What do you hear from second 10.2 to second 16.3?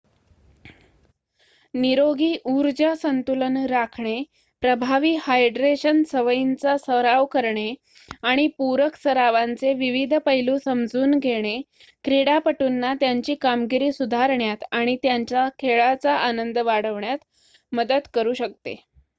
पैलू समजून घेणे क्रीडापटूंना त्यांची कामगिरी सुधारण्यात आणि त्यांचा खेळाचा